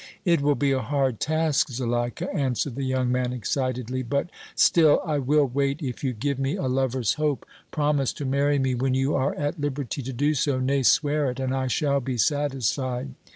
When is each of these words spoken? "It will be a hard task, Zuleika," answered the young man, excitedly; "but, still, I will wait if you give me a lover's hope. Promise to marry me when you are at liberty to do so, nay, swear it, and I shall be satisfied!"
"It 0.25 0.41
will 0.41 0.55
be 0.55 0.71
a 0.71 0.81
hard 0.81 1.19
task, 1.19 1.69
Zuleika," 1.69 2.33
answered 2.33 2.73
the 2.73 2.81
young 2.83 3.11
man, 3.11 3.31
excitedly; 3.31 4.01
"but, 4.01 4.31
still, 4.55 4.99
I 5.05 5.19
will 5.19 5.45
wait 5.45 5.79
if 5.83 6.03
you 6.03 6.11
give 6.11 6.39
me 6.39 6.55
a 6.55 6.63
lover's 6.65 7.13
hope. 7.21 7.45
Promise 7.69 8.13
to 8.13 8.25
marry 8.25 8.57
me 8.57 8.73
when 8.73 8.95
you 8.95 9.13
are 9.13 9.35
at 9.35 9.61
liberty 9.61 10.01
to 10.01 10.11
do 10.11 10.33
so, 10.33 10.59
nay, 10.59 10.81
swear 10.81 11.29
it, 11.29 11.39
and 11.39 11.53
I 11.55 11.67
shall 11.67 11.99
be 11.99 12.17
satisfied!" 12.17 13.09